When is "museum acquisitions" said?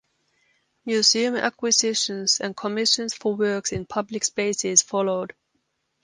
0.83-2.39